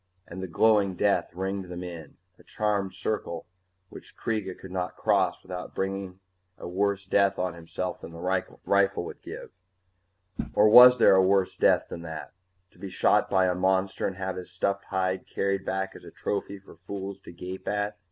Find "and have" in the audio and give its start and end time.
14.07-14.37